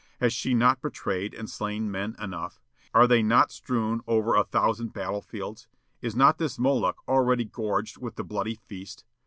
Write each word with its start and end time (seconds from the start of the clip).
Has 0.19 0.33
she 0.33 0.55
not 0.55 0.81
betrayed 0.81 1.35
and 1.35 1.47
slain 1.47 1.91
men 1.91 2.15
enough? 2.17 2.59
Are 2.91 3.05
they 3.05 3.21
not 3.21 3.51
strewn 3.51 4.01
over 4.07 4.35
a 4.35 4.43
thousand 4.43 4.93
battle 4.93 5.21
fields? 5.21 5.67
Is 6.01 6.15
not 6.15 6.39
this 6.39 6.57
Moloch 6.57 7.03
already 7.07 7.45
gorged 7.45 7.99
with 7.99 8.15
the 8.15 8.23
bloody 8.23 8.55
feast? 8.55 9.05